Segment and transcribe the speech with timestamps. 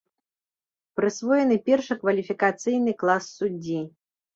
[1.01, 3.89] Прысвоены першы кваліфікацыйны клас суддзі.